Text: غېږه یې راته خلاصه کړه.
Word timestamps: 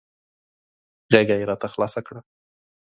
غېږه 1.11 1.35
یې 1.39 1.45
راته 1.49 1.67
خلاصه 1.73 1.99
کړه. 2.07 2.21